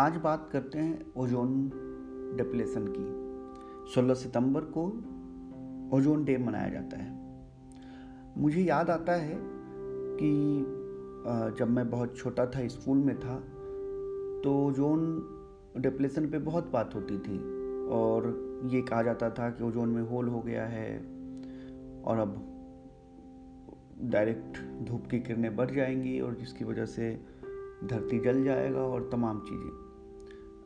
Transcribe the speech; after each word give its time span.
आज 0.00 0.16
बात 0.16 0.48
करते 0.52 0.78
हैं 0.78 1.12
ओजोन 1.16 1.70
डिप्लेशन 2.36 2.84
की। 2.88 3.94
16 3.94 4.14
सितंबर 4.14 4.60
को 4.60 4.84
ओजोन 5.96 6.24
डे 6.24 6.36
मनाया 6.38 6.68
जाता 6.68 6.96
है। 6.96 7.10
मुझे 8.38 8.62
याद 8.62 8.90
आता 8.90 9.12
है 9.12 9.34
कि 10.18 10.30
जब 11.58 11.70
मैं 11.70 11.90
बहुत 11.90 12.16
छोटा 12.16 12.46
था, 12.46 12.68
स्कूल 12.68 12.98
में 12.98 13.20
था 13.20 13.36
तो 14.44 14.66
ओजोन 14.66 15.28
डिप्लेशन 15.78 16.30
पे 16.30 16.38
बहुत 16.38 16.70
बात 16.72 16.94
होती 16.94 17.18
थी 17.18 17.38
और 17.88 18.30
ये 18.72 18.82
कहा 18.82 19.02
जाता 19.02 19.30
था 19.30 19.50
कि 19.50 19.64
ओजोन 19.64 19.88
में 19.88 20.02
होल 20.02 20.28
हो 20.28 20.40
गया 20.40 20.66
है 20.66 20.98
और 22.02 22.18
अब 22.18 22.34
डायरेक्ट 24.02 24.58
धूप 24.84 25.06
की 25.06 25.20
किरणें 25.20 25.56
बढ़ 25.56 25.70
जाएँगी 25.70 26.20
और 26.20 26.34
जिसकी 26.34 26.64
वजह 26.64 26.84
से 26.86 27.14
धरती 27.84 28.18
जल 28.20 28.44
जाएगा 28.44 28.80
और 28.80 29.08
तमाम 29.12 29.40
चीज़ें। 29.40 29.91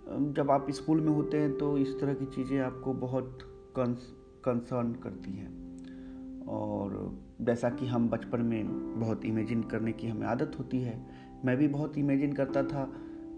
जब 0.08 0.50
आप 0.50 0.66
स्कूल 0.70 1.00
में 1.00 1.08
होते 1.08 1.36
हैं 1.36 1.56
तो 1.58 1.76
इस 1.78 2.00
तरह 2.00 2.14
की 2.14 2.26
चीज़ें 2.26 2.58
आपको 2.58 2.92
बहुत 2.94 3.38
कंसर्न 3.78 4.92
करती 5.02 5.32
हैं। 5.32 6.44
और 6.48 7.18
जैसा 7.40 7.70
कि 7.70 7.86
हम 7.86 8.08
बचपन 8.08 8.40
में 8.40 9.00
बहुत 9.00 9.24
इमेजिन 9.24 9.62
करने 9.62 9.92
की 9.92 10.08
हमें 10.08 10.26
आदत 10.26 10.52
होती 10.58 10.80
है, 10.80 11.06
मैं 11.44 11.56
भी 11.56 11.68
बहुत 11.68 11.98
इमेजिन 11.98 12.32
करता 12.32 12.62
था 12.62 12.84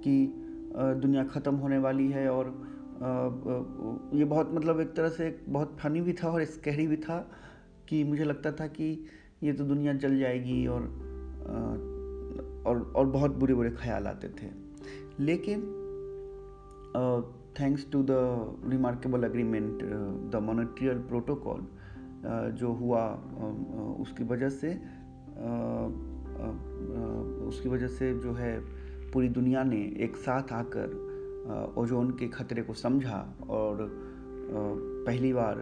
कि 0.05 0.35
दुनिया 0.77 1.25
ख़त्म 1.25 1.55
होने 1.55 1.79
वाली 1.79 2.11
है 2.11 2.29
और 2.31 2.47
ये 4.15 4.25
बहुत 4.25 4.51
मतलब 4.55 4.81
एक 4.81 4.95
तरह 4.95 5.09
से 5.09 5.31
बहुत 5.48 5.77
फनी 5.81 6.01
भी 6.01 6.12
था 6.12 6.29
और 6.29 6.45
स्कैरी 6.45 6.87
भी 6.87 6.97
था 6.97 7.19
कि 7.89 8.05
मुझे 8.05 8.25
लगता 8.25 8.53
था 8.53 8.67
कि 8.67 8.93
ये 9.43 9.53
तो 9.53 9.65
दुनिया 9.65 9.93
जल 9.95 10.19
जाएगी 10.19 10.67
और 10.67 10.83
और 12.67 12.93
और 12.97 13.07
बहुत 13.07 13.37
बुरे 13.37 13.55
बुरे 13.55 13.70
ख्याल 13.70 14.07
आते 14.07 14.29
थे। 14.29 14.51
लेकिन 15.20 15.61
thanks 17.61 17.87
to 17.93 18.03
the 18.03 18.17
remarkable 18.71 19.23
agreement 19.23 19.83
the 20.33 20.41
Montreal 20.43 20.99
protocol 20.99 21.67
जो 22.53 22.73
हुआ 22.73 23.03
uh, 23.15 24.01
उसकी 24.01 24.25
वजह 24.25 24.49
से 24.49 24.73
uh, 24.75 25.89
uh, 26.39 26.55
उसकी 27.49 27.69
वजह 27.69 27.89
से 27.89 28.13
जो 28.21 28.33
है 28.33 28.59
पूरी 29.13 29.29
दुनिया 29.29 29.63
ने 29.63 29.81
एक 30.05 30.17
साथ 30.17 30.53
आकर 30.53 30.97
ओजोन 31.79 32.11
के 32.11 32.29
खतरे 32.29 32.63
को 32.63 32.75
समझा 32.75 33.19
और 33.49 33.89
पहली 35.07 35.33
बार 35.33 35.61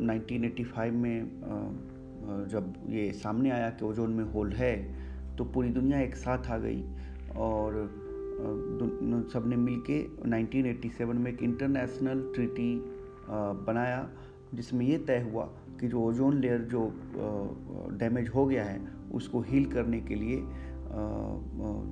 1985 0.00 0.90
में 0.90 2.46
जब 2.50 2.72
ये 2.88 3.12
सामने 3.12 3.50
आया 3.50 3.68
कि 3.70 3.84
ओजोन 3.84 4.10
में 4.10 4.24
होल 4.24 4.52
है 4.52 4.74
तो 5.36 5.44
पूरी 5.44 5.68
दुनिया 5.70 6.00
एक 6.00 6.16
साथ 6.16 6.50
आ 6.50 6.58
गई 6.58 6.82
और 7.36 8.01
सबने 9.32 9.56
मिल 9.56 9.80
के 9.90 9.98
नाइनटीन 10.28 10.64
में 11.18 11.30
एक 11.32 11.42
इंटरनेशनल 11.42 12.20
ट्रीटी 12.34 12.70
बनाया, 13.66 14.08
जिसमें 14.54 14.84
ये 14.86 14.98
तय 14.98 15.20
हुआ 15.32 15.44
कि 15.80 15.88
जो 15.88 16.00
ओजोन 16.00 16.40
लेयर 16.40 16.60
जो 16.72 16.80
डैमेज 17.98 18.28
हो 18.28 18.46
गया 18.46 18.64
है, 18.64 18.80
उसको 19.14 19.40
हील 19.40 19.64
करने 19.72 20.00
के 20.00 20.14
लिए 20.14 20.40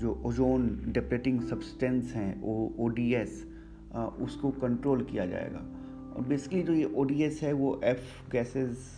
जो 0.01 0.21
ओजोन 0.27 0.69
डिप्रेटिंग 0.89 1.41
सब्सटेंस 1.43 2.13
हैं, 2.15 2.43
ओ 2.43 2.89
डी 2.89 3.13
एस 3.15 3.45
उसको 4.21 4.51
कंट्रोल 4.61 5.05
किया 5.05 5.27
जाएगा। 5.27 5.59
और 6.17 6.25
बेसिकली 6.29 6.63
जो 6.63 6.73
ये 6.73 6.93
ओ 6.95 7.05
डी 7.05 7.23
एस 7.23 7.41
है, 7.43 7.53
वो 7.53 7.81
एफ़ 7.85 8.31
गैसेस 8.33 8.89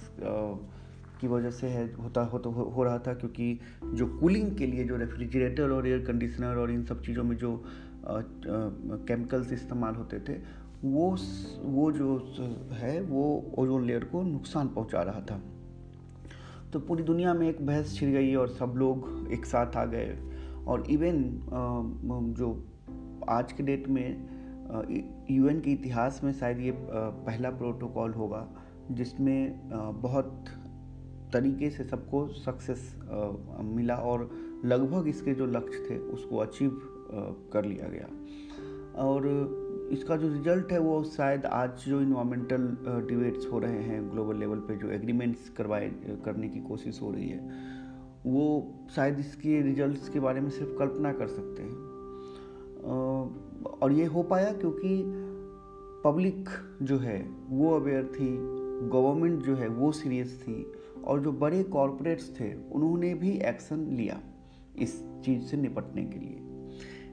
की 1.22 1.28
वजह 1.28 1.50
से 1.50 1.66
है 1.66 1.94
होता 1.94 2.20
हो 2.20 2.38
तो 2.38 2.50
हो, 2.50 2.82
रहा 2.82 2.98
था 2.98 3.14
क्योंकि 3.14 3.60
जो 3.84 4.18
कूलिंग 4.18 4.56
के 4.56 4.66
लिए 4.66 4.84
जो 4.84 4.96
रेफ्रिजरेटर 4.96 5.70
और 5.70 5.88
एयर 5.88 5.98
कंडीशनर 5.98 6.56
और 6.56 6.70
इन 6.70 6.84
सब 6.84 7.02
चीज़ों 7.02 7.24
में 7.24 7.36
जो 7.36 7.64
केमिकल्स 9.08 9.52
इस्तेमाल 9.52 9.94
होते 9.94 10.20
थे 10.20 10.38
वो 10.84 11.16
वो 11.62 11.92
जो 11.92 12.34
है 12.72 13.00
वो 13.00 13.52
ओजोन 13.58 13.86
लेयर 13.86 14.04
को 14.04 14.22
नुकसान 14.22 14.68
पहुँचा 14.68 15.02
रहा 15.02 15.20
था। 15.20 15.40
तो 16.72 16.80
पूरी 16.80 17.02
दुनिया 17.02 17.34
में 17.34 17.48
एक 17.48 17.66
बहस 17.66 17.94
छिड़ 17.94 18.10
गई 18.10 18.34
और 18.34 18.48
सब 18.48 18.74
लोग 18.76 19.28
एक 19.32 19.46
साथ 19.46 19.76
आ 19.76 19.84
गए 19.84 20.18
और 20.66 20.84
इवन 20.90 21.22
जो 22.36 22.66
आज 23.28 23.52
के 23.52 23.62
डेट 23.62 23.88
में 23.88 24.28
यूएन 25.30 25.60
के 25.60 25.70
इतिहास 25.70 26.20
में 26.24 26.32
शायद 26.32 26.58
ये 26.58 26.72
पहला 27.26 27.50
प्रोटोकॉल 27.50 28.10
होगा 28.10 28.48
जिसमें 28.90 29.60
बहुत 30.02 30.44
तरीके 31.32 31.70
से 31.70 31.84
सबको 31.84 32.26
सक्सेस 32.28 32.94
मिला 33.64 33.94
और 33.94 34.30
लगभग 34.64 35.08
इसके 35.08 35.34
जो 35.34 35.46
लक्ष्य 35.46 35.84
थे 35.90 35.98
उसको 35.98 36.36
अचीव 36.36 36.80
कर 37.52 37.64
लिया 37.64 37.88
गया। 37.88 38.08
और 39.02 39.26
इसका 39.92 40.16
जो 40.16 40.28
रिज़ल्ट 40.28 40.72
है 40.72 40.78
वो 40.78 41.02
शायद 41.04 41.46
आज 41.46 41.84
जो 41.86 42.00
इन्वामेंटल 42.00 42.76
डिबेट्स 43.08 43.46
हो 43.52 43.58
रहे 43.58 43.82
हैं 43.82 44.10
ग्लोबल 44.10 44.36
लेवल 44.36 44.58
पे 44.58 44.76
जो 44.76 44.90
एग्रीमेंट्स 44.90 45.48
करवाए, 45.48 45.90
करने 46.24 46.48
की 46.48 46.60
कोशिश 46.60 47.00
हो 47.02 47.10
रही 47.10 47.28
है, 47.28 47.40
वो 48.26 48.74
शायद 48.94 49.18
इसके 49.18 49.60
रिजल्ट्स 49.62 50.08
के 50.08 50.20
बारे 50.20 50.40
में 50.40 50.50
सिर्फ़ 50.50 50.78
कल्पना 50.78 51.12
कर 51.12 51.26
सकते 51.26 51.62
हैं। 51.62 51.76
और 53.82 53.92
ये 53.92 54.04
हो 54.04 54.22
पाया 54.22 54.52
क्योंकि 54.52 55.02
पब्लिक 56.04 56.48
जो 56.82 56.98
है 56.98 57.20
वो 57.48 57.74
अवेयर 57.74 58.04
थी 58.04 58.30
गवर्नमेंट 58.88 59.42
जो 59.42 59.54
है 59.54 59.68
वो 59.68 59.92
सीरियस 59.92 60.42
थी 60.42 60.72
और 61.04 61.20
जो 61.20 61.32
बड़े 61.32 61.62
कॉरपोरेट्स 61.62 62.40
थे, 62.40 62.54
उन्होंने 62.54 63.14
भी 63.14 63.30
एक्शन 63.30 63.76
लिया 63.76 64.20
इस 64.78 65.04
चीज़ 65.24 65.42
से 65.42 65.56
निपटने 65.56 66.04
के 66.04 66.18
लिए। 66.18 66.38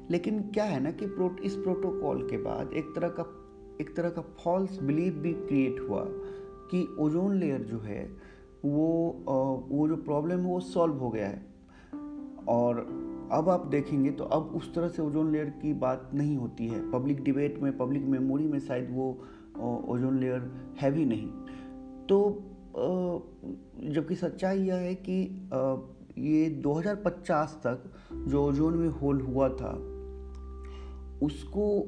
लेकिन 0.10 0.42
क्या 0.42 0.64
है 0.64 0.80
ना 0.80 0.92
कि 0.92 1.06
प्रोट, 1.06 1.40
इस 1.40 1.56
प्रोटोकॉल 1.56 2.28
के 2.30 2.38
बाद 2.38 2.74
एक 2.74 2.86
तरह 2.96 3.08
का, 3.08 3.24
एक 3.82 3.96
तरह 3.96 4.10
का 4.10 4.22
फॉल्स 4.22 4.82
बिलीव 4.82 5.14
भी 5.14 5.34
क्रिएट 5.34 5.80
हुआ 5.80 6.06
कि 6.72 6.96
ओजोन 7.00 7.36
लेयर 7.36 7.62
जो 7.62 7.80
है 7.80 8.18
वो 8.66 8.86
वो 9.70 9.88
जो 9.88 9.96
प्रॉब्लम 9.96 10.40
है 10.40 10.46
वो 10.46 10.60
सॉल्व 10.60 10.94
हो 10.94 11.10
गया 11.10 11.28
है। 11.28 11.46
और 12.48 12.80
अब 13.32 13.50
आप 13.50 13.66
देखेंगे 13.68 14.12
तो 14.12 14.24
अब 14.24 14.44
उस 14.44 14.74
तरह 14.76 14.88
से 14.88 15.02
ओजोन 15.02 15.32
लेयर 15.32 15.46
की 15.46 15.74
बात 15.74 16.12
नहीं 16.14 16.38
होती 16.38 16.68
है। 16.68 16.92
पब्लिक 16.92 17.24
डिबेट 17.24 17.60
में, 17.60 17.78
पब्लिक 17.78 18.04
मेमोरी 18.04 18.48
में 18.48 18.60
शायद 18.60 18.88
वो 18.92 19.10
ओजोन 19.88 20.20
लेयर 20.20 20.52
है 20.82 20.92
भी 20.92 21.06
नहीं। 21.06 21.32
तो 22.10 22.18
जबकि 23.84 24.16
सच्चाई 24.16 24.60
यह 24.60 24.76
है 24.76 24.94
कि 24.96 25.22
ये 26.18 26.50
2050 26.62 27.54
तक 27.66 27.84
जो 28.28 28.44
ओजोन 28.46 28.78
में 28.78 28.90
होल 28.90 29.22
हुआ 29.22 29.50
था, 29.50 29.72
उसको 31.24 31.80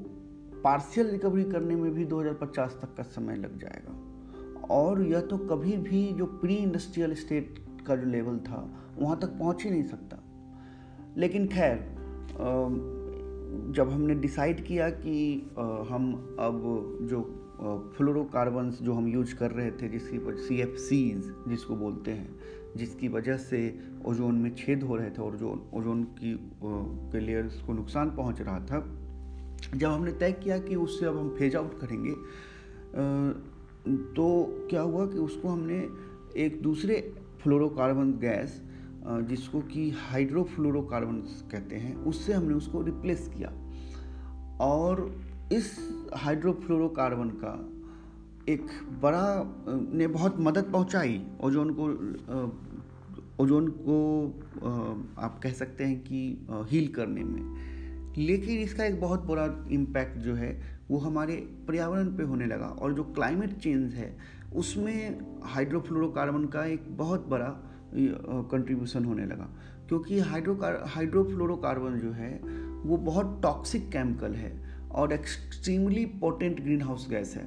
पार्शियल 0.63 1.07
रिकवरी 1.07 1.43
करने 1.43 1.75
में 1.75 1.91
भी 1.93 2.05
2050 2.05 2.77
तक 2.81 2.95
का 2.97 3.03
समय 3.03 3.35
लग 3.35 3.57
जाएगा। 3.59 3.93
और 4.73 5.01
यह 5.01 5.19
तो 5.19 5.37
कभी 5.37 5.77
भी 5.77 6.07
जो 6.13 6.25
प्री 6.25 6.55
इंडस्ट्रियल 6.55 7.13
स्टेट 7.15 7.59
का 7.87 7.95
जो 7.95 8.05
लेवल 8.05 8.37
था, 8.39 8.69
वहाँ 8.99 9.19
तक 9.19 9.27
पहुँच 9.27 9.63
ही 9.63 9.69
नहीं 9.69 9.83
सकता। 9.83 10.17
लेकिन 11.17 11.47
खैर 11.47 11.77
जब 13.75 13.89
हमने 13.89 14.15
डिसाइड 14.15 14.65
किया 14.65 14.89
कि 14.89 15.15
हम 15.89 16.35
अब 16.39 16.61
जो 17.01 17.40
फ्लोरोकार्बन्स 17.61 18.81
जो 18.81 18.93
हम 18.93 19.07
यूज़ 19.07 19.35
कर 19.35 19.51
रहे 19.51 19.71
थे, 19.71 19.89
जिसकी 19.89 20.19
सी 20.37 20.59
एफ़ 20.61 20.75
सीज 20.79 21.33
जिसको 21.47 21.75
बोलते 21.75 22.11
हैं, 22.11 22.29
जिसकी 22.77 23.07
वजह 23.07 23.37
से 23.39 23.59
ओजोन 24.05 24.35
में 24.35 24.55
छेद 24.55 24.83
हो 24.83 24.95
रहे 24.95 25.09
थे 25.09 25.21
और 25.21 25.35
जो 25.37 25.49
ओजोन 25.73 26.03
की 26.19 26.33
के 26.63 27.19
लेयर्स 27.19 27.61
को 27.61 27.73
नुकसान 27.73 28.15
पहुँच 28.15 28.41
रहा 28.41 28.59
था, 28.61 28.79
जब 29.75 29.87
हमने 29.87 30.11
तय 30.13 30.31
किया 30.33 30.57
कि 30.59 30.75
उससे 30.77 31.05
अब 31.05 31.17
हम 31.17 31.29
फ़ेज़ 31.37 31.57
आउट 31.57 31.79
करेंगे 31.79 32.13
तो 34.15 34.27
क्या 34.69 34.81
हुआ 34.81 35.05
कि 35.07 35.17
उसको 35.19 35.49
हमने 35.49 35.77
एक 36.37 36.61
दूसरे 36.61 36.95
फ्लोरोकार्बन 37.41 38.11
गैस 38.19 38.61
जिसको 39.29 39.59
कि 39.63 39.89
हाइड्रोफ्लोरोकार्बन 39.99 41.15
कहते 41.51 41.75
हैं, 41.75 41.95
उससे 41.95 42.33
हमने 42.33 42.53
उसको 42.53 42.81
रिप्लेस 42.81 43.29
किया। 43.35 43.49
और 44.61 45.09
इस 45.51 45.93
हाइड्रोफ्लोरोकार्बन 46.15 47.29
का 47.29 47.69
एक 48.49 48.61
बड़ा, 49.01 49.43
ने 49.93 50.07
बहुत 50.07 50.35
मदद 50.39 50.63
पहुंचाई। 50.63 51.27
ओजोन 51.41 51.73
को 51.79 51.83
ओजोन 53.43 53.67
को 53.67 54.27
आप 55.19 55.39
कह 55.43 55.51
सकते 55.51 55.83
हैं 55.83 55.99
कि 55.99 56.47
हील 56.51 56.87
करने 56.87 57.23
में। 57.23 57.43
लेकिन 58.17 58.59
इसका 58.59 58.85
एक 58.85 59.01
बहुत 59.01 59.25
बड़ा 59.25 59.67
इम्पैक्ट 59.71 60.17
जो 60.17 60.35
है, 60.35 60.79
वो 60.91 60.97
हमारे 60.97 61.35
पर्यावरण 61.67 62.07
पे 62.07 62.23
होने 62.23 62.45
लगा। 62.45 62.65
और 62.65 62.93
जो 62.93 63.03
क्लाइमेट 63.03 63.57
चेंज 63.57 63.93
है, 63.93 64.17
उसमें 64.55 65.19
हाइड्रोफ्लोरोकार्बन 65.43 66.45
का 66.45 66.65
एक 66.65 66.97
बहुत 66.97 67.27
बड़ा 67.27 67.49
कंट्रीब्यूशन 68.51 69.05
होने 69.05 69.25
लगा। 69.25 69.49
क्योंकि 69.87 70.19
हाइड्रोकार, 70.19 70.83
हाइड्रोफ्लोरोकार्बन 70.87 71.99
जो 71.99 72.11
है, 72.11 72.41
वो 72.83 72.97
बहुत 72.97 73.39
टॉक्सिक 73.43 73.89
केमिकल 73.89 74.33
है। 74.33 74.70
और 74.93 75.13
extremely 75.13 76.05
potent 76.21 76.61
green 76.63 76.81
house 76.81 77.07
gas 77.09 77.35
है। 77.37 77.43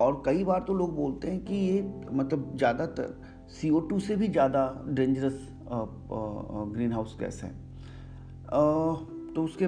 और 0.00 0.22
कई 0.26 0.44
बार 0.44 0.60
तो 0.60 0.74
लोग 0.74 0.94
बोलते 0.96 1.28
हैं 1.28 1.44
कि 1.44 1.54
ये 1.54 1.82
मतलब 2.12 2.52
ज़्यादातर 2.56 3.14
सी 3.50 3.70
से 4.00 4.16
भी 4.16 4.28
ज़्यादा 4.28 4.84
डेंजरस 4.88 5.46
ग्रीन 5.70 6.92
हाउस 6.92 7.16
गैस 7.20 7.40
है। 7.44 7.50
तो 9.34 9.44
उसके 9.44 9.66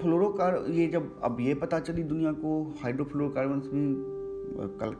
फ्लोरोकार 0.00 0.64
ये 0.70 0.86
जब 0.86 1.20
अब 1.24 1.36
ये 1.40 1.54
पता 1.54 1.78
चली 1.80 2.02
दुनिया 2.04 2.32
को 2.34 2.62
हाइड्रोफ्लोरोकार्बन 2.82 3.60
भी 3.64 3.84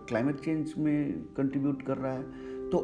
क्लाइमेट 0.08 0.40
चेंज 0.40 0.74
में 0.78 1.12
कंट्रीब्यूट 1.36 1.82
कर 1.82 1.96
रहा 1.96 2.12
है 2.12 2.70
तो 2.70 2.78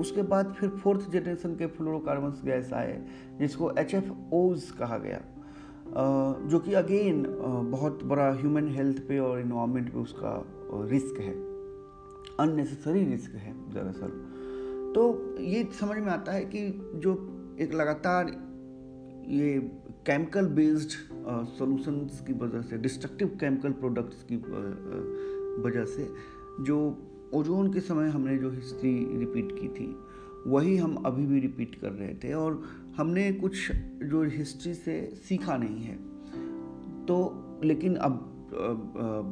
उसके 0.00 0.22
बाद 0.24 0.54
फिर 0.58 0.68
फोर्थ 0.76 1.10
जनरेशन 1.10 1.54
के 1.54 1.66
फ्लोरोकार्बन 1.66 2.30
गैस 2.44 2.72
आए, 2.72 3.00
जिसको 3.38 3.70
एच 3.78 3.94
एफ़ 3.94 4.10
ओज 4.32 4.70
कहा 4.70 4.98
गया। 4.98 5.20
जो 5.90 6.58
कि 6.58 6.72
अगेन 6.72 7.24
बहुत 7.70 8.04
बड़ा 8.04 8.30
ह्यूमन 8.32 8.68
हेल्थ 8.68 8.98
पे 9.08 9.18
और 9.18 9.40
इन्वामेंट 9.40 9.92
पे 9.92 9.98
उसका 9.98 10.32
रिस्क 10.90 11.20
है। 11.20 11.34
अननेसेसरी 12.40 13.04
रिस्क 13.04 13.34
है 13.34 13.52
दरअसल। 13.74 14.10
तो 14.94 15.02
ये 15.40 15.68
समझ 15.80 15.98
में 15.98 16.12
आता 16.12 16.32
है 16.32 16.44
कि 16.44 16.68
जो 16.94 17.12
एक 17.60 17.74
लगातार 17.74 18.26
ये 19.28 19.58
केमिकल 20.06 20.46
बेस्ड 20.46 20.90
सॉल्यूशंस 21.58 22.20
की 22.26 22.32
वजह 22.32 22.62
से 22.62 22.78
डिस्ट्रक्टिव 22.78 23.28
केमिकल 23.40 23.72
प्रोडक्ट्स 23.72 24.22
की 24.22 24.36
वजह 25.62 25.84
से 25.84 26.08
जो 26.60 26.78
ओजोन 27.34 27.72
के 27.72 27.80
समय 27.80 28.08
हमने 28.08 28.36
जो 28.38 28.50
हिस्ट्री 28.50 28.92
रिपीट 29.18 29.52
की 29.60 29.68
थी, 29.68 29.86
वही 30.46 30.76
हम 30.76 30.94
अभी 31.06 31.26
भी 31.26 31.40
रिपीट 31.40 31.74
कर 31.74 31.92
रहे 31.92 32.14
थे 32.14 32.32
और 32.32 32.62
हमने 32.96 33.32
कुछ 33.32 33.72
जो 34.02 34.22
हिस्ट्री 34.30 34.72
से 34.74 34.94
सीखा 35.24 35.56
नहीं 35.56 35.82
है। 35.82 35.96
तो 37.06 37.16
लेकिन 37.64 37.94
अब 37.96 38.32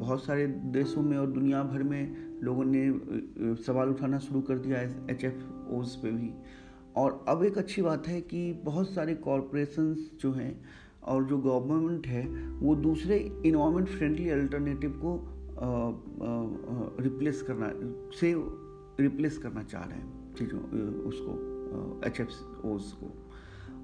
बहुत 0.01 0.25
सारे 0.25 0.47
देशों 0.47 1.03
में 1.03 1.17
और 1.19 1.27
दुनिया 1.27 1.63
भर 1.63 1.83
में 1.83 2.17
लोगों 2.43 2.65
ने 2.67 3.55
सवाल 3.65 3.89
उठाना 3.91 4.19
शुरू 4.19 4.41
कर 4.41 4.59
दिया 4.59 4.79
है 4.79 5.07
एच 5.11 5.25
एफ़ 5.25 5.73
ओज 5.75 5.95
पे 5.97 6.11
भी। 6.11 6.31
और 6.97 7.25
अब 7.29 7.45
एक 7.45 7.59
अच्छी 7.59 7.83
बात 7.83 8.09
है 8.09 8.21
कि 8.21 8.53
बहुत 8.65 8.91
सारे 8.91 9.15
कॉरपोरेशंस 9.15 10.11
जो 10.21 10.33
हैं 10.33 10.55
और 11.03 11.25
जो 11.25 11.39
गवर्नमेंट 11.39 12.07
है, 12.07 12.27
वो 12.61 12.75
दूसरे 12.77 13.19
इन्वायरमेंट 13.47 13.89
फ्रेंडली 13.89 14.29
अल्टरनेटिव 14.31 15.01
को 15.05 15.19
रिप्लेस 17.03 17.43
करना, 17.43 17.73
से 18.21 18.35
रिप्लेस 19.03 19.39
करना 19.39 19.63
चाह 19.63 19.85
रहे 19.85 19.99
हैं 19.99 20.35
चीज़ों 20.35 20.61
उसको 21.09 22.01
एच 22.07 22.21
एफ़ 22.21 22.67
ओज 22.67 22.93
को। 22.93 23.13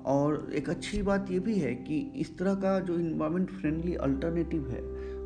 और 0.06 0.52
एक 0.54 0.70
अच्छी 0.70 1.02
बात 1.02 1.30
ये 1.30 1.38
भी 1.38 1.54
है 1.54 1.74
कि 1.74 2.12
इस 2.16 2.38
तरह 2.38 2.54
का 2.54 2.80
जो 2.80 2.94
इन्वायरमेंट 2.94 3.50
फ्रेंडली 3.50 3.94
अल्टरनेटिव 3.94 4.68
है, 4.70 4.80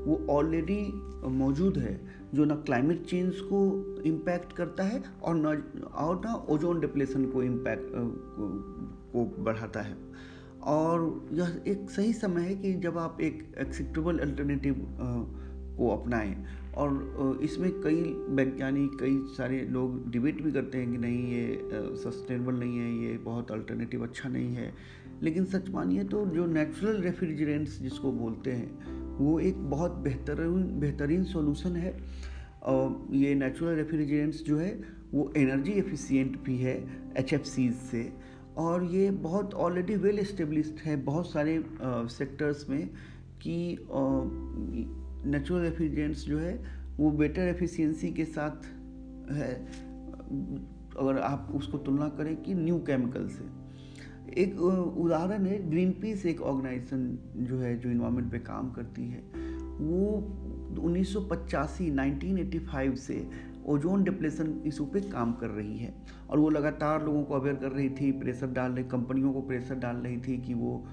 वो 0.05 0.27
ऑलरेडी 0.31 0.93
मौजूद 1.29 1.79
है, 1.79 2.01
जो 2.35 2.45
ना 2.45 2.55
क्लाइमेट 2.55 3.05
चेंज 3.05 3.35
को 3.37 3.85
इम्पैक्ट 4.03 4.53
करता 4.53 4.83
है 4.83 5.03
और 5.23 5.35
न, 5.35 5.63
और 5.95 6.21
ना 6.25 6.35
ओजोन 6.35 6.81
डिप्लेशन 6.81 7.25
को 7.25 7.43
इम्पैक्ट 7.43 7.91
को 9.13 9.43
बढ़ाता 9.43 9.81
है। 9.81 9.97
और 10.63 11.29
यह 11.33 11.63
एक 11.67 11.91
सही 11.91 12.13
समय 12.13 12.43
है 12.43 12.55
कि 12.55 12.75
जब 12.75 12.99
आप 12.99 13.21
एक 13.21 13.55
एक्सेप्टेबल 13.59 14.19
अल्टरनेटिव 14.19 14.75
को 15.79 15.89
अपनाएँ। 15.89 16.45
और 16.77 17.39
इसमें 17.43 17.71
कई 17.81 18.03
वैज्ञानिक, 18.37 18.91
कई 19.01 19.19
सारे 19.27 19.61
लोग 19.61 20.11
डिबेट 20.11 20.43
भी 20.43 20.53
करते 20.53 20.79
हैं 20.79 20.91
कि 20.93 20.99
नहीं 20.99 21.33
ये 21.33 21.61
सस्टेनेबल 21.73 22.55
नहीं 22.55 22.79
है, 22.79 22.93
ये 23.05 23.19
बहुत 23.19 23.51
अल्टरनेटिव 23.51 24.03
अच्छा 24.03 24.29
नहीं 24.29 24.55
है। 24.55 24.73
लेकिन 25.23 25.45
सच 25.45 25.71
मानिए 25.71 26.05
तो 26.05 26.25
जो 26.27 26.47
नेचुरल 26.47 27.01
रेफ्रिजरेंट्स 27.03 27.81
जिसको 27.81 28.13
बोलते 28.13 28.53
हैं, 28.53 29.17
वो 29.19 29.39
एक 29.41 29.59
बहुत 29.71 29.93
बेहतरीन 29.93 30.81
बेहतरीन 30.81 31.25
सोलूसन 31.25 31.77
है। 31.77 31.95
और 32.63 33.07
ये 33.13 33.35
नेचुरल 33.35 33.75
रेफ्रिजरेंट्स 33.75 34.43
जो 34.43 34.59
है, 34.59 34.81
वो 35.15 35.33
एनर्जी 35.37 35.73
एफिशिएंट 35.73 36.43
भी 36.43 36.57
है 36.59 36.77
एच 37.17 37.35
से। 37.49 38.13
और 38.57 38.85
ये 38.85 39.11
बहुत 39.11 39.55
ऑलरेडी 39.55 39.97
वेल 39.97 40.19
इस्टेब्लिश्ड 40.19 40.79
है 40.79 40.97
बहुत 40.97 41.31
सारे 41.31 41.65
सेक्टर्स 41.83 42.69
में 42.71 42.89
कि 43.43 43.77
नेचुरल 45.27 45.63
रेफ्रिजरेंट्स 45.63 46.27
जो 46.27 46.39
है, 46.39 46.65
वो 46.97 47.11
बेटर 47.11 47.43
एफिशिएंसी 47.43 48.13
के 48.13 48.25
साथ 48.25 48.67
है। 49.33 49.55
अगर 50.99 51.19
आप 51.19 51.53
उसको 51.55 51.79
तुलना 51.79 52.09
करें 52.09 52.37
कि 52.43 52.55
न्यू 52.55 52.79
केमिकल 52.79 53.29
से। 53.29 53.45
एक 54.43 54.61
उदाहरण 54.99 55.47
है 55.47 55.71
ग्रीन 55.71 55.91
पीस 55.93 56.27
एक 56.27 56.41
ऑर्गेनाइजेशन 56.41 57.19
जो 57.37 57.59
है, 57.59 57.79
जो 57.79 57.91
इन्वायरमेंट 57.91 58.31
पे 58.33 58.39
काम 58.39 58.71
करती 58.71 59.09
है। 59.09 59.21
वो 59.79 60.19
1985 60.79 61.91
1985 61.91 62.97
से 62.97 63.29
ओजोन 63.67 64.05
डिप्लेशन 64.05 64.63
इशू 64.67 64.85
पे 64.85 65.01
काम 65.01 65.33
कर 65.33 65.49
रही 65.49 65.79
है। 65.79 65.95
और 66.31 66.39
वो 66.39 66.51
लगातार 66.51 67.05
लोगों 67.05 67.25
को 67.25 67.35
अवेयर 67.35 67.57
कर 67.57 67.73
रही 67.73 67.89
थी 67.91 68.13
प्रेशर 68.13 68.47
डाल 68.47 68.73
रही, 68.73 68.85
कंपनियों 68.85 69.33
को 69.33 69.41
प्रेशर 69.41 69.75
डाल 69.75 69.97
रही 69.97 70.17
थी 70.17 70.39
कि 70.39 70.55
वो 70.55 70.85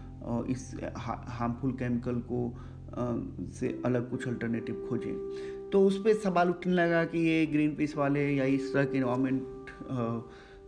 इस 0.50 0.76
हार्मफुल 0.98 1.72
केमिकल 1.72 2.16
को 2.16 2.58
से 2.96 3.82
अलग 3.86 4.10
कुछ 4.10 4.28
अल्टरनेटिव 4.28 4.86
खोजें। 4.90 5.70
तो 5.70 5.82
उस 5.88 5.98
पर 5.98 6.14
सवाल 6.14 6.50
उठने 6.50 6.74
लगा 6.74 7.04
कि 7.06 7.20
ये 7.20 7.46
ग्रीन 7.46 7.76
पीस 7.76 7.96
वाले 7.98 8.28
या 8.30 8.46
इस 8.46 8.74
तरह 8.74 8.86
के 8.86 8.98
इन्वामेंट 8.98 9.70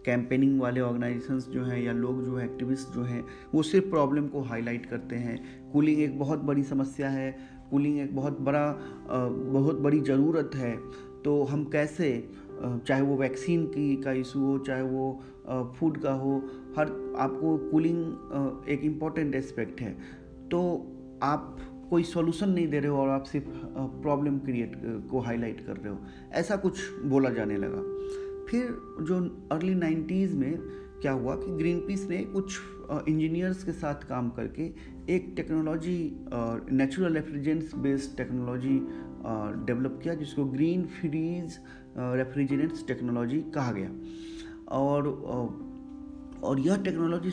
कैंपेनिंग 0.06 0.60
वाले 0.62 0.82
ऑर्गेनाइजेशंस 0.82 1.48
जो 1.48 1.64
हैं 1.64 1.82
या 1.82 1.92
लोग 1.94 2.24
जो 2.26 2.36
है 2.36 2.46
एक्टिविस्ट 2.46 2.94
जो 2.96 3.02
हैं, 3.02 3.24
वो 3.54 3.64
सिर्फ़ 3.64 3.90
प्रॉब्लम 3.90 4.28
को 4.28 4.42
हाईलाइट 4.42 4.86
करते 4.86 5.16
हैं। 5.16 5.72
कूलिंग 5.72 6.00
एक 6.02 6.18
बहुत 6.20 6.40
बड़ी 6.40 6.64
समस्या 6.64 7.10
है। 7.10 7.32
कूलिंग 7.72 8.00
एक 8.00 8.16
बहुत 8.16 8.40
बड़ा 8.42 8.66
बहुत 9.10 9.80
बड़ी 9.80 10.00
ज़रूरत 10.02 10.56
है। 10.56 10.76
तो 11.26 11.44
हम 11.44 11.64
कैसे 11.66 12.10
चाहे 12.62 13.02
वो 13.02 13.16
वैक्सीन 13.18 13.66
की 13.66 13.96
का 13.96 14.12
इशू 14.14 14.40
हो, 14.40 14.58
चाहे 14.58 14.82
वो 14.84 15.22
फ़ूड 15.80 15.98
का 15.98 16.12
हो, 16.14 16.38
हर 16.78 16.88
आपको 17.20 17.58
कूलिंग 17.72 18.66
एक 18.70 18.82
इंपॉर्टेंट 18.84 19.36
एस्पेक्ट 19.36 19.82
है। 19.82 19.92
तो 20.52 20.62
आप 21.24 21.58
कोई 21.94 22.04
सॉल्यूशन 22.04 22.50
नहीं 22.50 22.68
दे 22.68 22.80
रहे 22.80 22.90
हो 22.90 22.98
और 22.98 23.10
आप 23.10 23.24
सिर्फ़ 23.24 23.48
प्रॉब्लम 24.02 24.38
क्रिएट 24.40 24.72
को 25.12 25.20
हाईलाइट 25.20 25.66
कर 25.66 25.78
रहे 25.78 25.94
हो। 25.94 26.00
ऐसा 26.34 26.56
कुछ 26.58 26.80
बोला 27.06 27.30
जाने 27.30 27.58
लगा। 27.58 27.82
फिर 28.50 28.78
जो 29.02 29.20
अर्ली 29.52 29.76
नाइन्टीज़ 29.76 30.36
में 30.36 30.58
क्या 31.02 31.12
हुआ 31.12 31.36
कि 31.36 31.52
ग्रीन 31.58 31.80
पीस 31.80 32.08
ने 32.10 32.18
कुछ 32.26 32.60
इंजीनियर्स 33.10 33.64
के 33.64 33.72
साथ 33.72 34.04
काम 34.10 34.30
करके 34.30 34.64
एक 35.10 35.34
technology 35.36 35.98
natural 36.72 37.14
refrigerants 37.14 37.76
based 37.76 38.18
technology 38.18 38.80
develop 39.68 40.00
किया, 40.04 40.14
जिसको 40.16 40.46
ग्रीन 40.46 40.84
फ्रीज 41.00 41.58
रेफ्रिजरेंट्स 41.98 42.88
टेक्नोलॉजी 42.88 43.42
कहा 43.56 43.72
गया। 43.72 43.92
और 44.72 45.08
और 46.44 46.60
यह 46.60 46.78
टेक्नोलॉजी 46.84 47.32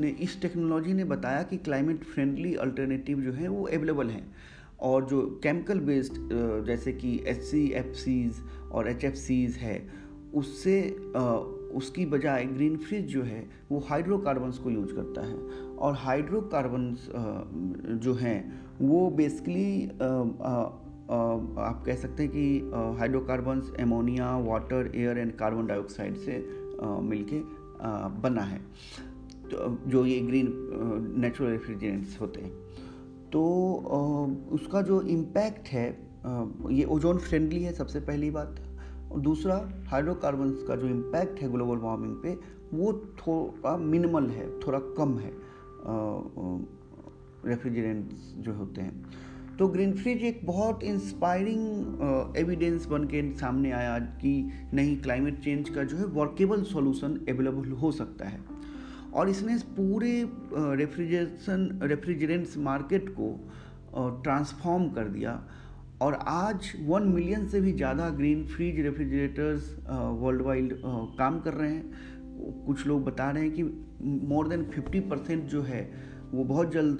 ने, 0.00 0.08
इस 0.08 0.40
टेक्नोलॉजी 0.42 0.92
ने 0.94 1.04
बताया 1.04 1.42
कि 1.42 1.56
क्लाइमेट 1.58 2.04
फ्रेंडली 2.04 2.54
अल्टरनेटिव 2.56 3.20
जो 3.20 3.32
है 3.32 3.48
वो 3.48 3.64
अवेलेबल 3.66 4.10
हैं। 4.10 4.26
और 4.80 5.04
जो 5.04 5.20
केमिकल 5.42 5.80
बेस्ड 5.80 6.14
जैसे 6.66 6.92
कि 6.92 7.14
एच 7.28 7.40
सी 7.40 7.66
एफ़ 7.70 7.92
सीज 7.94 8.40
और 8.72 8.88
एच 8.88 9.04
एफ़ 9.04 9.14
सीज 9.14 9.56
है, 9.56 9.76
उससे 10.34 10.80
उसकी 11.72 12.04
बजाय 12.06 12.44
ग्रीन 12.44 12.76
फ्रिज 12.76 13.06
जो 13.06 13.22
है, 13.22 13.44
वो 13.70 13.78
हाइड्रोकार्बन्स 13.88 14.58
को 14.58 14.70
यूज़ 14.70 14.94
करता 14.94 15.26
है। 15.26 15.34
और 15.76 15.94
हाइड्रोकार्बन्स 15.98 17.08
जो 18.04 18.14
हैं, 18.14 18.38
वो 18.80 19.08
बेसिकली 19.10 19.84
आप 19.92 21.82
कह 21.86 21.94
सकते 21.94 22.22
हैं 22.22 22.32
कि 22.32 22.98
hydrocarbons 22.98 23.72
ammonia 23.80 24.36
water 24.40 24.92
air 24.94 25.18
and 25.18 25.32
carbon 25.36 25.66
dioxide 25.66 26.16
से 26.16 26.36
मिलके 26.82 27.40
बना 27.82 28.42
है। 28.42 28.58
तो 29.44 29.76
जो 29.86 30.04
ये 30.06 30.18
ग्रीन 30.20 30.48
नेचुरल 31.18 31.50
रेफ्रिजरेंट्स 31.50 32.20
होते 32.20 32.40
हैं। 32.40 32.52
तो 33.32 33.42
उसका 34.52 34.82
जो 34.82 35.00
इम्पैक्ट 35.10 35.68
है 35.68 35.86
ये 36.70 36.84
ओजोन 36.86 37.18
फ्रेंडली 37.18 37.62
है 37.62 37.72
सबसे 37.72 38.00
पहली 38.00 38.30
बात। 38.30 38.60
और 39.12 39.20
दूसरा 39.20 39.56
हाइड्रोकार्बन्स 39.88 40.62
का 40.62 40.76
जो 40.76 40.86
इम्पैक्ट 40.86 41.40
है 41.40 41.50
ग्लोबल 41.52 41.78
वार्मिंग 41.78 42.14
पे, 42.16 42.34
वो 42.74 42.92
थोड़ा 43.18 43.76
मिनिमल 43.78 44.26
है, 44.30 44.48
थोड़ा 44.60 44.78
कम 44.98 45.18
है 45.18 45.32
रेफ्रिजरेंट्स 47.46 48.32
जो 48.38 48.52
होते 48.54 48.80
हैं। 48.80 49.04
तो 49.58 49.66
ग्रीन 49.68 49.92
फ्रिज 49.94 50.22
एक 50.24 50.40
बहुत 50.46 50.82
इंस्पायरिंग 50.84 52.36
एविडेंस 52.38 52.86
बन 52.86 53.04
के 53.04 53.22
सामने 53.36 53.70
आया 53.72 53.98
कि 53.98 54.32
नहीं 54.74 54.96
क्लाइमेट 55.02 55.38
चेंज 55.40 55.68
का 55.68 55.82
जो 55.84 55.96
है 55.96 56.04
वर्केबल 56.14 56.62
सॉल्यूशन 56.64 57.18
अवेलेबल 57.28 57.70
हो 57.72 57.90
सकता 57.92 58.28
है। 58.28 58.40
और 59.14 59.28
इसने 59.28 59.56
पूरे 59.76 60.12
रेफ्रिजरेशन 60.76 61.80
रेफ्रिजरेंट्स 61.82 62.56
मार्केट 62.60 63.08
को 63.18 63.28
ट्रांसफॉर्म 64.22 64.88
कर 64.90 65.08
दिया। 65.08 65.42
और 66.02 66.14
आज 66.28 66.72
वन 66.86 67.02
मिलियन 67.08 67.46
से 67.48 67.60
भी 67.60 67.72
ज़्यादा 67.72 68.08
green 68.10 68.44
fridge 68.46 68.80
refrigerators 68.80 69.74
world 70.20 70.42
wide 70.42 70.72
काम 71.18 71.38
कर 71.40 71.54
रहे 71.54 71.70
हैं। 71.70 72.64
कुछ 72.66 72.86
लोग 72.86 73.04
बता 73.04 73.30
रहे 73.30 73.42
हैं 73.42 73.52
कि 73.52 73.62
मोर 74.28 74.48
देन 74.48 74.64
फिफ्टी 74.70 75.00
परसेंट 75.02 75.44
जो 75.44 75.62
है 75.62 75.82
वो 76.34 76.44
बहुत 76.44 76.72
जल्द 76.72 76.98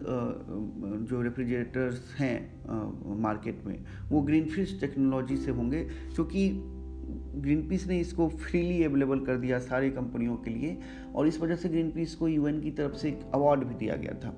जो 1.10 1.20
रेफ्रिजरेटर्स 1.22 2.14
हैं 2.18 3.20
मार्केट 3.22 3.64
में, 3.66 3.84
वो 4.10 4.20
ग्रीन 4.20 4.44
फ़िश 4.46 4.78
टेक्नोलॉजी 4.80 5.36
से 5.36 5.50
होंगे, 5.50 5.82
क्योंकि 6.14 6.48
ग्रीन 7.36 7.66
पीस 7.68 7.86
ने 7.86 7.98
इसको 8.00 8.28
फ्रीली 8.28 8.82
अवेलेबल 8.84 9.20
कर 9.20 9.36
दिया 9.36 9.58
सारी 9.58 9.90
कंपनियों 9.90 10.36
के 10.36 10.50
लिए, 10.50 10.78
और 11.14 11.26
इस 11.28 11.40
वजह 11.40 11.56
से 11.56 11.68
ग्रीन 11.68 11.90
पीस 11.90 12.14
को 12.14 12.28
यूएन 12.28 12.60
की 12.60 12.70
तरफ़ 12.70 12.94
से 12.94 13.08
एक 13.08 13.20
अवार्ड 13.34 13.64
भी 13.64 13.74
दिया 13.74 13.96
गया 13.96 14.14
था। 14.24 14.36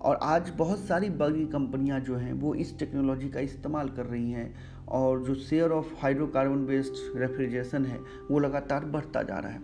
और 0.00 0.18
आज 0.22 0.50
बहुत 0.58 0.78
सारी 0.78 1.10
बड़ी 1.10 1.46
कंपनियाँ 1.46 2.00
जो 2.00 2.16
हैं, 2.16 2.32
वो 2.32 2.54
इस 2.54 2.78
टेक्नोलॉजी 2.78 3.28
का 3.28 3.40
इस्तेमाल 3.40 3.88
कर 3.88 4.06
रही 4.06 4.30
हैं, 4.30 4.54
और 4.88 5.22
जो 5.24 5.34
share 5.34 5.70
of 5.70 5.94
hydrocarbon 5.98 6.66
based 6.66 7.20
refrigeration 7.20 7.84
है, 7.84 7.98
वो 8.30 8.38
लगातार 8.38 8.84
बढ़ता 8.86 9.22
जा 9.22 9.38
रहा 9.38 9.52
है। 9.52 9.60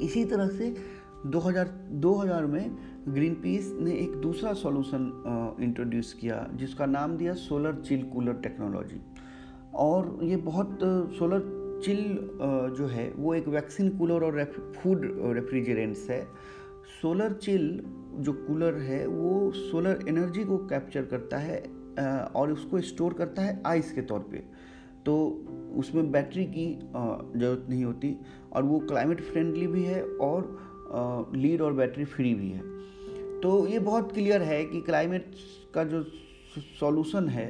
इसी 0.00 0.24
तरह 0.24 0.48
से 0.48 0.74
2000 1.26 1.68
2000 2.02 2.46
में 2.46 2.76
ग्रीन 3.08 3.34
पीस 3.34 3.70
ने 3.80 3.92
एक 3.94 4.14
दूसरा 4.20 4.52
सॉल्यूशन 4.54 5.56
इंट्रोड्यूस 5.62 6.12
किया, 6.12 6.46
जिसका 6.54 6.86
नाम 6.86 7.16
दिया 7.16 7.34
सोलर 7.34 7.74
चिल 7.80 8.02
कूलर 8.04 8.34
टेक्नोलॉजी 8.42 9.00
और 9.74 10.18
ये 10.22 10.36
बहुत 10.38 10.78
सोलर 11.18 11.80
चिल 11.84 12.02
जो 12.76 12.86
है, 12.86 13.10
वो 13.10 13.34
एक 13.34 13.48
वैक्सीन 13.48 13.96
कूलर 13.98 14.24
और 14.24 14.44
फ़ूड 14.76 15.00
रेफ्रिजरेंट्स 15.34 16.08
है. 16.10 16.22
सोलर 17.00 17.32
चिल 17.34 17.80
जो 18.16 18.32
कूलर 18.32 18.74
है, 18.74 19.06
वो 19.06 19.50
सोलर 19.52 20.04
एनर्जी 20.08 20.44
को 20.44 20.56
कैप्चर 20.66 21.04
करता 21.04 21.38
है 21.38 21.62
और 22.26 22.52
उसको 22.52 22.80
स्टोर 22.82 23.12
करता 23.12 23.42
है 23.42 23.60
आइस 23.66 23.92
के 23.92 24.02
तौर 24.02 24.28
पे. 24.30 24.42
तो 25.06 25.16
उसमें 25.76 26.10
बैटरी 26.12 26.44
की 26.46 26.72
ज़रूरत 26.74 27.66
नहीं 27.70 27.84
होती, 27.84 28.16
और 28.52 28.62
वो 28.62 28.78
क्लाइमेट 28.80 29.20
फ्रेंडली 29.22 29.66
भी 29.66 29.82
है 29.84 30.02
और 30.02 31.30
लीड 31.36 31.62
और 31.62 31.72
बैटरी 31.72 32.04
फ्री 32.06 32.34
भी 32.34 32.50
है. 32.50 32.74
तो 33.42 33.66
ये 33.66 33.78
बहुत 33.80 34.12
क्लियर 34.12 34.42
है 34.42 34.64
कि 34.64 34.80
क्लाइमेट 34.80 35.34
का 35.74 35.84
जो 35.84 36.02
सॉल्यूशन 36.80 37.28
है, 37.28 37.48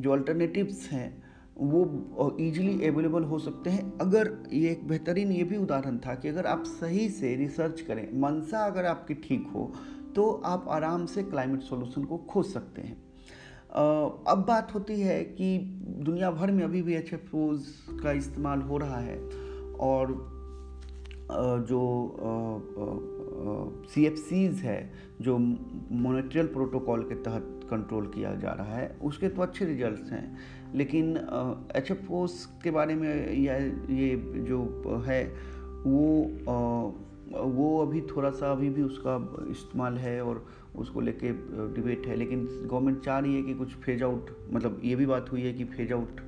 जो 0.00 0.12
अल्टरनेटिव्स 0.12 0.88
हैं, 0.90 1.22
वो 1.56 2.36
ईजिली 2.40 2.86
अवेलेबल 2.86 3.24
हो 3.24 3.38
सकते 3.38 3.70
हैं। 3.70 3.98
अगर 4.00 4.30
ये 4.52 4.70
एक 4.70 4.86
बेहतरीन 4.88 5.32
ये 5.32 5.44
भी 5.44 5.56
उदाहरण 5.56 5.98
था 5.98 6.14
कि 6.14 6.28
अगर 6.28 6.46
आप 6.46 6.62
सही 6.64 7.08
से 7.10 7.34
रिसर्च 7.36 7.80
करें, 7.80 8.08
मनसा 8.20 8.64
अगर 8.66 8.86
आपकी 8.86 9.14
ठीक 9.22 9.46
हो 9.54 9.72
तो 10.16 10.30
आप 10.44 10.66
आराम 10.68 11.06
से 11.06 11.22
क्लाइमेट 11.22 11.62
सॉल्यूशन 11.62 12.04
को 12.04 12.16
खोज 12.30 12.46
सकते 12.46 12.82
हैं। 12.82 12.96
अब 13.72 14.44
बात 14.48 14.74
होती 14.74 15.00
है 15.00 15.22
कि 15.24 15.58
दुनिया 16.04 16.30
भर 16.30 16.50
में 16.50 16.62
अभी 16.64 16.82
भी 16.82 16.94
एच 16.94 17.10
का 17.14 18.12
इस्तेमाल 18.12 18.60
हो 18.60 18.78
रहा 18.78 18.98
है 18.98 19.16
और 19.80 20.12
जो 21.68 21.80
सी 23.90 24.04
एफ़ 24.06 24.16
सीज 24.16 24.60
है, 24.60 24.92
जो 25.20 25.38
मोनेट्रियल 25.38 26.46
प्रोटोकॉल 26.46 27.02
के 27.02 27.14
तहत 27.14 27.60
कंट्रोल 27.70 28.06
किया 28.06 28.34
जा 28.34 28.52
रहा 28.52 28.74
है, 28.76 28.88
उसके 29.02 29.28
तो 29.28 29.42
अच्छे 29.42 29.64
रिजल्ट्स 29.64 30.12
हैं। 30.12 30.72
लेकिन 30.74 31.16
एच 31.76 31.90
एफ़ 31.90 32.12
ओस 32.12 32.44
के 32.64 32.70
बारे 32.70 32.94
में 32.94 33.38
या 33.38 33.56
ये 33.56 34.16
जो 34.48 35.02
है, 35.06 35.24
वो 35.86 36.94
वो 37.32 37.78
अभी 37.78 38.00
थोड़ा 38.00 38.30
सा 38.30 38.50
अभी 38.52 38.68
भी 38.70 38.82
उसका 38.82 39.16
इस्तेमाल 39.50 39.96
है 39.98 40.20
और 40.24 40.44
उसको 40.76 41.00
लेके 41.00 41.32
डिबेट 41.74 42.06
है। 42.06 42.16
लेकिन 42.16 42.44
गवर्नमेंट 42.70 43.00
चाह 43.00 43.18
रही 43.18 43.34
है 43.36 43.42
कि 43.42 43.54
कुछ 43.54 43.74
फ़ेज़ 43.74 44.04
आउट 44.04 44.30
मतलब 44.52 44.80
ये 44.84 44.96
भी 44.96 45.06
बात 45.06 45.32
हुई 45.32 45.42
है 45.42 45.52
कि 45.52 45.64
फ़ेज़ 45.64 45.92
आउट 45.92 46.20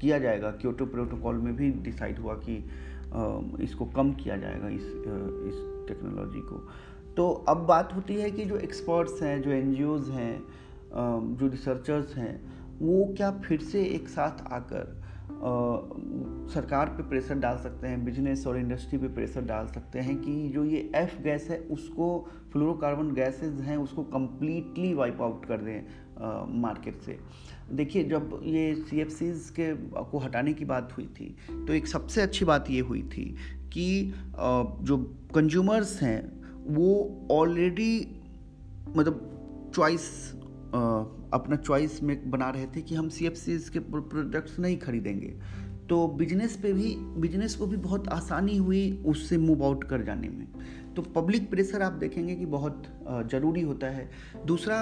किया 0.00 0.18
जाएगा 0.18 0.50
क्योटो 0.50 0.86
प्रोटोकॉल 0.86 1.34
में 1.34 1.54
भी 1.56 1.70
डिसाइड 1.70 2.18
हुआ 2.18 2.34
कि 2.34 2.64
इसको 3.62 3.84
कम 3.86 4.12
किया 4.12 4.36
जाएगा 4.36 4.68
इस 4.68 4.82
इस 4.82 5.62
टेक्नोलॉजी 5.88 6.40
को। 6.40 6.56
तो 7.16 7.30
अब 7.48 7.66
बात 7.66 7.94
होती 7.94 8.14
है 8.14 8.30
कि 8.30 8.44
जो 8.44 8.56
एक्सपर्ट्स 8.56 9.22
हैं, 9.22 9.40
जो 9.42 9.50
एन 9.50 9.74
हैं 10.12 10.42
जो 11.36 11.48
रिसर्चर्स 11.48 12.14
हैं, 12.16 12.34
वो 12.80 13.14
क्या 13.16 13.30
फिर 13.44 13.60
से 13.60 13.84
एक 13.84 14.08
साथ 14.08 14.46
आकर 14.52 15.04
सरकार 16.52 16.86
पे 16.86 17.02
प्रेशर 17.08 17.34
डाल 17.34 17.56
सकते 17.58 17.86
हैं 17.86 18.04
बिज़नेस 18.04 18.46
और 18.46 18.58
इंडस्ट्री 18.58 18.98
पे 18.98 19.08
प्रेशर 19.08 19.42
डाल 19.42 19.66
सकते 19.66 19.98
हैं 19.98 20.16
कि 20.20 20.48
जो 20.48 20.64
ये 20.64 20.90
एफ़ 20.94 21.20
गैस 21.22 21.48
है, 21.50 21.58
उसको 21.58 22.28
फ्लोरोकार्बन 22.52 23.12
गैसेज 23.14 23.60
हैं, 23.60 23.76
उसको 23.76 24.02
कम्प्लीटली 24.02 24.92
वाइप 24.94 25.22
आउट 25.22 25.44
कर 25.46 25.60
दें। 25.60 25.86
मार्केट 26.18 27.00
से। 27.00 27.18
देखिए, 27.72 28.04
जब 28.04 28.40
ये 28.44 28.74
सी 28.80 29.00
एफ़ 29.00 29.08
सीज 29.08 29.50
के 29.58 29.72
को 30.10 30.18
हटाने 30.18 30.52
की 30.52 30.64
बात 30.64 30.92
हुई 30.96 31.06
थी 31.16 31.36
तो 31.50 31.72
एक 31.72 31.86
सबसे 31.86 32.22
अच्छी 32.22 32.44
बात 32.44 32.70
ये 32.70 32.80
हुई 32.82 33.02
थी 33.12 33.24
कि 33.72 34.14
जो 34.82 34.96
कंज्यूमर्स 35.34 36.00
हैं, 36.02 36.20
वो 36.66 37.28
ऑलरेडी 37.32 37.98
मतलब 38.96 39.70
चॉइस 39.74 40.08
अपना 41.34 41.56
चॉइस 41.56 42.02
में 42.02 42.30
बना 42.30 42.48
रहे 42.50 42.66
थे 42.66 42.82
कि 42.82 42.94
हम 42.94 43.08
सी 43.08 43.26
एफ़ 43.26 43.34
सीज़ 43.34 43.70
के 43.70 43.78
प्रोडक्ट्स 43.80 44.58
नहीं 44.58 44.76
खरीदेंगे। 44.78 45.34
तो 45.88 46.06
बिज़नेस 46.08 46.56
पे 46.62 46.72
भी 46.72 46.94
बिज़नेस 47.20 47.54
को 47.54 47.66
भी 47.66 47.76
बहुत 47.76 48.08
आसानी 48.08 48.56
हुई 48.56 49.02
उससे 49.06 49.38
मूव 49.38 49.64
आउट 49.64 49.84
कर 49.84 50.02
जाने 50.02 50.28
में। 50.28 50.46
तो 50.96 51.02
पब्लिक 51.02 51.48
प्रेशर 51.50 51.82
आप 51.82 51.92
देखेंगे 51.92 52.34
कि 52.36 52.46
बहुत 52.46 52.82
ज़रूरी 53.30 53.62
होता 53.62 53.86
है। 53.86 54.08
दूसरा 54.46 54.78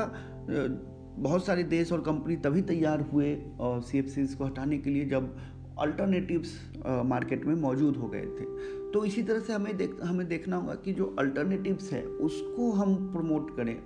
बहुत 1.16 1.44
सारे 1.46 1.62
देश 1.62 1.92
और 1.92 2.00
कंपनी 2.00 2.36
तभी 2.36 2.62
तैयार 2.62 3.00
हुए 3.12 3.36
सी 3.60 3.98
एफ़ 3.98 4.36
को 4.38 4.44
हटाने 4.44 4.78
के 4.78 4.90
लिए 4.90 5.04
जब 5.04 5.36
अल्टरनेटिव्स 5.80 6.54
मार्केट 6.86 7.44
में 7.46 7.54
मौजूद 7.54 7.96
हो 7.96 8.08
गए 8.08 8.20
थे। 8.20 8.44
तो 8.92 9.04
इसी 9.04 9.22
तरह 9.22 9.40
से 9.40 9.52
हमें 9.52 9.76
देख, 9.76 9.94
हमें 10.02 10.26
देखना 10.28 10.56
होगा 10.56 10.74
कि 10.74 10.92
जो 10.92 11.04
अल्टरनेटिव्स 11.18 11.92
है, 11.92 12.04
उसको 12.06 12.70
हम 12.72 12.94
प्रमोट 13.12 13.56
करें, 13.56 13.76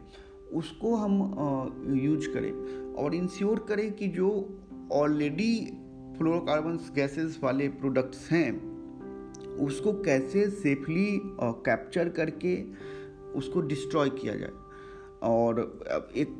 उसको 0.53 0.95
हम 0.95 1.95
यूज़ 2.03 2.29
करें 2.29 2.53
और 2.95 3.15
इंश्योर 3.15 3.65
करें 3.69 3.93
कि 3.93 4.09
जो 4.09 4.29
ऑलरेडी 4.93 5.55
फ्लोरोकार्बन 6.19 6.79
गैसेस 6.95 7.39
वाले 7.43 7.69
प्रोडक्ट्स 7.69 8.31
हैं, 8.31 8.51
उसको 9.59 9.93
कैसे 9.93 10.49
सेफली 10.51 11.21
कैप्चर 11.43 12.09
करके 12.09 12.57
उसको 13.39 13.61
डिस्ट्रॉय 13.61 14.11
किया 14.11 14.35
जाए। 14.35 14.51
और 15.23 15.61
एक, 16.17 16.39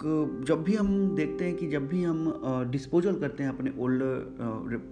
जब 0.49 0.63
भी 0.63 0.75
हम 0.75 1.17
देखते 1.17 1.45
हैं 1.45 1.57
कि 1.57 1.67
जब 1.67 1.87
भी 1.89 2.03
हम 2.03 2.69
डिस्पोजल 2.71 3.19
करते 3.21 3.43
हैं 3.43 3.51
अपने 3.51 3.73
ओल्ड 3.79 4.03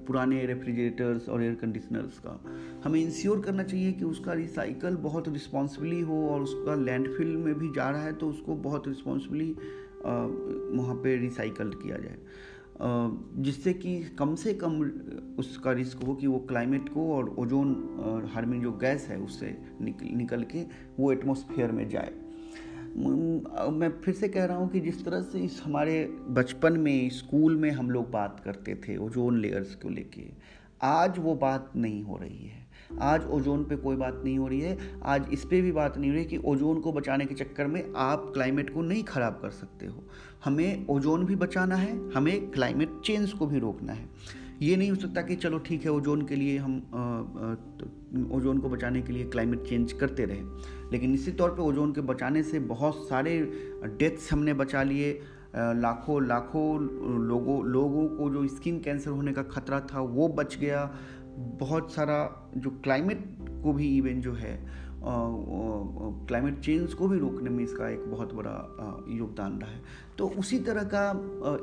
पुराने 0.07 0.45
रेफ्रिजरेटर्स 0.47 1.29
और 1.29 1.43
एयर 1.43 1.55
कंडीशनर्स 1.55 2.19
का, 2.19 2.41
हमें 2.85 3.01
इंश्योर 3.01 3.41
करना 3.41 3.63
चाहिए 3.63 3.93
कि 3.93 4.05
उसका 4.05 4.33
रिसाइकल 4.33 4.97
बहुत 4.97 5.29
रिस्पॉन्सिबली 5.29 6.01
हो 6.01 6.27
और 6.29 6.43
उसका 6.43 6.75
लैंडफिल 6.75 7.37
में 7.37 7.55
भी 7.55 7.73
जा 7.77 7.89
रहा 7.91 8.03
है 8.03 8.13
तो 8.13 8.29
उसको 8.29 8.57
बहुत 8.67 8.89
रिस्पॉन्सिबली 8.89 9.51
वहाँ 10.03 10.95
पे 10.95 11.17
रिसाइकल 11.17 11.71
किया 11.75 11.97
जाए। 11.97 12.19
जिससे 13.43 13.73
कि 13.73 13.99
कम 14.19 14.35
से 14.35 14.53
कम 14.55 14.81
उसका 15.39 15.73
रिस्क 15.73 16.03
हो 16.07 16.15
कि 16.15 16.27
वो 16.27 16.39
क्लाइमेट 16.39 16.89
को 16.89 17.11
और 17.15 17.35
ओजोन 17.39 18.29
हार्मिंग 18.35 18.63
जो 18.63 18.73
गैस 18.73 19.07
है 19.09 19.19
उससे 19.19 19.57
निकल 19.81 20.17
निकल 20.17 20.43
के 20.43 20.65
वो 20.99 21.13
एटमोसफियर 21.13 21.73
में 21.73 21.89
जाए। 21.89 22.13
मैं 22.97 23.91
फिर 24.05 24.15
से 24.15 24.29
कह 24.29 24.45
रहा 24.45 24.57
हूँ 24.57 24.69
कि 24.71 24.81
जिस 24.81 25.05
तरह 25.05 25.21
से 25.23 25.39
इस 25.39 25.61
हमारे 25.65 26.03
बचपन 26.31 26.73
में, 26.73 27.09
स्कूल 27.11 27.57
में 27.57 27.71
हम 27.71 27.91
लोग 27.91 28.11
बात 28.11 28.41
करते 28.45 28.75
थे 28.89 28.97
ओजोन 28.97 29.41
लेयर्स 29.41 29.75
को 29.75 29.89
लेके, 29.89 30.23
आज 30.83 31.19
वो 31.19 31.35
बात 31.35 31.73
नहीं 31.77 32.03
हो 32.03 32.17
रही 32.17 32.47
है। 32.47 32.65
आज 33.03 33.25
ओजोन 33.27 33.65
पे 33.65 33.77
कोई 33.77 33.97
बात 33.97 34.21
नहीं 34.25 34.39
हो 34.39 34.49
रही 34.49 34.61
है। 34.61 34.79
आज 35.05 35.29
इस 35.33 35.45
पर 35.45 35.61
भी 35.63 35.73
बात 35.73 35.97
नहीं 35.99 36.11
हो 36.11 36.15
रही 36.15 36.23
है 36.25 36.29
कि 36.31 36.37
ओजोन 36.45 36.81
को 36.81 36.93
बचाने 36.93 37.27
के 37.27 37.35
चक्कर 37.35 37.67
में 37.67 37.83
आप 37.97 38.31
क्लाइमेट 38.35 38.73
को 38.75 38.83
नहीं 38.83 39.03
ख़राब 39.05 39.39
कर 39.43 39.51
सकते 39.51 39.87
हो। 39.87 40.05
हमें 40.45 40.87
ओजोन 40.87 41.25
भी 41.27 41.37
बचाना 41.37 41.77
है, 41.77 41.95
हमें 42.13 42.51
क्लाइमेट 42.51 43.01
चेंज 43.05 43.33
को 43.33 43.47
भी 43.47 43.59
रोकना 43.59 43.93
है। 43.93 44.09
ये 44.63 44.77
नहीं 44.77 44.91
हो 44.91 44.97
सकता 44.97 45.23
कि 45.23 45.37
चलो 45.37 45.59
ठीक 45.59 45.85
है, 45.85 45.91
ओजोन 45.91 46.23
के 46.27 46.37
लिए 46.37 46.59
हम 46.59 46.77
ओजोन 48.33 48.59
को 48.59 48.69
बचाने 48.69 49.03
के 49.03 49.13
लिए 49.13 49.25
क्लाइमेट 49.25 49.63
चेंज 49.69 49.93
करते 49.93 50.25
रहे। 50.25 50.41
लेकिन 50.93 51.11
निश्चित 51.11 51.39
तौर 51.39 51.51
पे 51.51 51.63
ओजोन 51.63 51.93
के 51.93 52.01
बचाने 52.01 52.43
से 52.43 52.59
बहुत 52.67 53.09
सारे 53.09 53.39
डेथ्स 53.99 54.33
हमने 54.33 54.55
बचा 54.55 54.83
लिए। 54.83 55.19
लाखों 55.57 56.23
लाखों 56.27 56.81
लोगों 57.27 57.65
लोगों 57.65 58.07
को 58.09 58.29
जो 58.31 58.47
स्किन 58.47 58.79
कैंसर 58.81 59.11
होने 59.11 59.33
का 59.33 59.43
खतरा 59.43 59.81
था, 59.81 60.01
वो 60.01 60.29
बच 60.29 60.57
गया। 60.57 60.91
बहुत 61.61 61.93
सारा 61.93 62.19
जो 62.57 62.71
क्लाइमेट 62.85 63.25
को 63.63 63.73
भी 63.73 63.97
इवेंट 63.97 64.23
जो 64.25 64.33
है 64.33 64.59
क्लाइमेट 65.05 66.59
चेंज 66.61 66.95
को 66.95 67.09
भी 67.09 67.19
रोकने 67.19 67.51
में 67.51 67.63
इसका 67.65 67.89
एक 67.89 68.05
बहुत 68.11 68.33
बड़ा 68.35 68.53
योगदान 69.11 69.59
रहा 69.59 69.71
है। 69.71 69.81
तो 70.19 70.29
उसी 70.39 70.59
तरह 70.59 70.83
का 70.95 71.11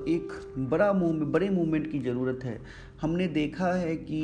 एक 0.08 0.34
बड़ा 0.72 0.92
मूव 0.94 1.26
बड़े 1.32 1.50
मूवमेंट 1.50 1.92
की 1.92 2.00
ज़रूरत 2.00 2.44
है। 2.44 2.60
हमने 3.02 3.28
देखा 3.30 3.72
है 3.74 3.96
कि 3.96 4.22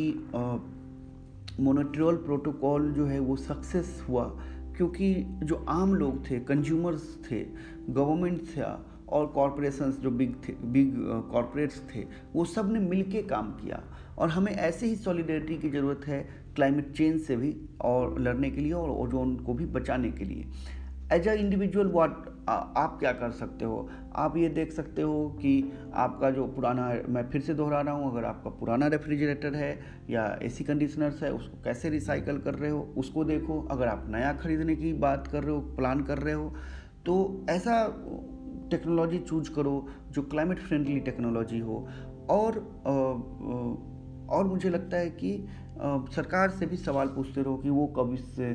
मोनोट्रियल 1.60 2.16
प्रोटोकॉल 2.18 2.92
जो 2.92 3.06
है 3.06 3.20
वो 3.20 3.36
सक्सेस 3.38 4.04
हुआ, 4.10 4.24
क्योंकि 4.78 5.14
जो 5.44 5.56
आम 5.70 5.94
लोग 5.96 6.30
थे 6.30 6.40
कंज्यूमर्स 6.40 7.18
थे 7.32 7.44
गवर्नमेंट 7.90 8.42
था 8.48 8.86
और 9.10 9.26
कॉरपोरेशंस 9.28 9.98
जो 10.00 10.12
बिग 10.12 10.36
थे 10.48 10.54
बिग 10.64 10.96
कॉरपोरेट्स 11.32 11.82
थे, 11.90 12.06
वो 12.34 12.46
सबने 12.46 12.80
मिल 12.80 13.04
काम 13.30 13.52
किया। 13.54 13.84
और 14.20 14.30
हमें 14.30 14.52
ऐसे 14.52 14.88
ही 14.88 14.96
सॉलिडेरिटी 14.96 15.58
की 15.58 15.70
ज़रूरत 15.70 16.08
है 16.08 16.22
क्लाइमेट 16.56 16.92
चेंज 16.92 17.22
से 17.22 17.36
भी 17.38 17.56
और 17.82 18.20
लड़ने 18.20 18.50
के 18.52 18.62
लिए 18.62 18.74
और 18.74 18.90
ओजोन 18.90 19.36
को 19.38 19.54
भी 19.54 19.66
बचाने 19.68 20.12
के 20.12 20.26
लिए। 20.26 20.46
एज 21.14 21.28
अ 21.28 21.34
इंडिविजुअल 21.34 21.88
वाट 21.92 22.28
आप 22.50 22.98
क्या 23.00 23.12
कर 23.12 23.32
सकते 23.32 23.66
हो? 23.66 23.90
आप 24.16 24.38
ये 24.38 24.50
देख 24.50 24.72
सकते 24.72 25.02
हो 25.02 25.28
कि 25.42 25.72
आपका 25.96 26.30
जो 26.32 26.46
पुराना, 26.48 26.88
मैं 27.10 27.24
फिर 27.30 27.42
से 27.42 27.54
दोहरा 27.54 27.82
रहा 27.82 27.94
हूँ, 27.94 28.12
अगर 28.12 28.26
आपका 28.26 28.50
पुराना 28.50 28.88
रेफ्रिजरेटर 28.88 29.56
है 29.56 29.72
या 30.10 30.26
एसी 30.44 30.64
कंडीशनर्स 30.64 31.24
है, 31.24 31.32
उसको 31.34 31.62
कैसे 31.64 31.90
रिसाइकल 31.90 32.38
कर 32.38 32.56
रहे 32.56 32.72
हो, 32.72 32.82
उसको 32.98 33.24
देखो। 33.24 33.62
अगर 33.72 33.88
आप 33.88 34.06
नया 34.10 34.34
खरीदने 34.34 34.76
की 34.76 34.94
बात 35.00 35.28
कर 35.28 35.44
रहे 35.44 35.56
हो 35.56 35.60
प्लान 35.76 36.04
कर 36.04 36.18
रहे 36.18 36.34
हो 36.34 36.54
तो 37.06 37.46
ऐसा 37.50 37.76
टेक्नोलॉजी 38.72 39.20
चूज़ 39.20 39.52
करो 39.52 39.88
जो 40.12 40.22
क्लाइमेट 40.24 40.60
फ्रेंडली 40.60 41.00
टेक्नोलॉजी 41.02 41.60
हो। 41.60 41.88
और 42.30 42.60
और 44.30 44.48
मुझे 44.48 44.70
लगता 44.70 44.98
है 44.98 45.10
कि 45.10 45.48
सरकार 46.16 46.50
से 46.50 46.66
भी 46.66 46.78
सवाल 46.78 47.08
पूछते 47.08 47.42
रहो 47.42 47.58
कि 47.58 47.70
वो 47.70 47.86
कब 47.98 48.14
इससे 48.14 48.50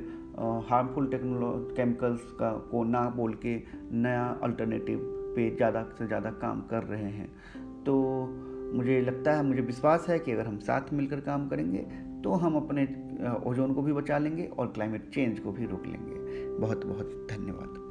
हार्मफुल 0.69 1.07
टेक्नोलॉ 1.07 1.53
केमिकल्स 1.77 2.23
का, 2.33 2.51
को 2.71 2.85
ना 2.85 3.03
बोल 3.11 3.35
के 3.47 3.57
नया 3.93 4.25
अल्टरनेटिव 4.43 4.99
पे 5.37 5.51
ज़्यादा 5.57 5.83
से 5.99 6.07
ज़्यादा 6.07 6.31
काम 6.41 6.61
कर 6.63 6.83
रहे 6.85 7.11
हैं। 7.11 7.29
तो 7.85 7.95
मुझे 8.75 9.01
लगता 9.01 9.33
है, 9.33 9.45
मुझे 9.45 9.61
विश्वास 9.63 10.07
है 10.09 10.19
कि 10.19 10.33
अगर 10.33 10.47
हम 10.47 10.59
साथ 10.61 10.93
मिलकर 10.93 11.21
काम 11.21 11.49
करेंगे 11.49 11.87
तो 12.25 12.33
हम 12.35 12.57
अपने 12.57 12.83
ओजोन 13.47 13.75
को 13.75 13.83
भी 13.83 13.93
बचा 13.93 14.19
लेंगे 14.19 14.45
और 14.49 14.67
क्लाइमेट 14.67 15.11
चेंज 15.15 15.39
को 15.39 15.53
भी 15.53 15.67
रोक 15.67 15.87
लेंगे। 15.87 16.59
बहुत 16.59 16.87
बहुत 16.87 17.27
धन्यवाद। 17.31 17.84